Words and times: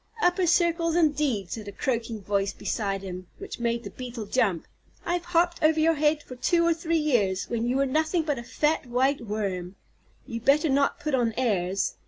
"Upper 0.19 0.47
circles, 0.47 0.95
indeed!" 0.95 1.51
said 1.51 1.67
a 1.67 1.71
croaking 1.71 2.23
voice 2.23 2.53
beside 2.53 3.03
him, 3.03 3.27
which 3.37 3.59
made 3.59 3.83
the 3.83 3.91
Beetle 3.91 4.25
jump, 4.25 4.65
"I 5.05 5.13
have 5.13 5.25
hopped 5.25 5.61
over 5.61 5.79
your 5.79 5.93
head 5.93 6.23
for 6.23 6.35
two 6.35 6.65
or 6.65 6.73
three 6.73 6.97
years, 6.97 7.47
when 7.51 7.67
you 7.67 7.77
were 7.77 7.85
nothing 7.85 8.23
but 8.23 8.39
a 8.39 8.43
fat, 8.43 8.87
white 8.87 9.21
worm. 9.21 9.75
You'd 10.25 10.43
better 10.43 10.69
not 10.69 10.99
put 10.99 11.13
on 11.13 11.35
airs. 11.37 11.97